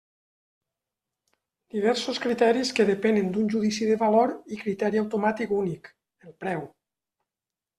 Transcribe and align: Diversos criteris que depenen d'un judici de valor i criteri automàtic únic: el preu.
Diversos 1.75 2.21
criteris 2.23 2.71
que 2.79 2.87
depenen 2.91 3.29
d'un 3.35 3.51
judici 3.57 3.91
de 3.91 3.99
valor 4.05 4.33
i 4.57 4.59
criteri 4.63 5.03
automàtic 5.03 5.55
únic: 5.59 5.93
el 6.31 6.35
preu. 6.47 6.67